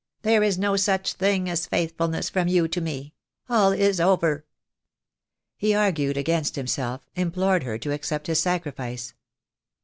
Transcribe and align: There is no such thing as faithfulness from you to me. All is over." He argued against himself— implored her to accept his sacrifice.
There 0.23 0.41
is 0.41 0.57
no 0.57 0.77
such 0.77 1.13
thing 1.13 1.47
as 1.47 1.67
faithfulness 1.67 2.27
from 2.27 2.47
you 2.47 2.67
to 2.67 2.81
me. 2.81 3.13
All 3.47 3.71
is 3.71 4.01
over." 4.01 4.47
He 5.57 5.75
argued 5.75 6.17
against 6.17 6.55
himself— 6.55 7.07
implored 7.23 7.61
her 7.65 7.77
to 7.77 7.91
accept 7.91 8.25
his 8.25 8.41
sacrifice. 8.41 9.13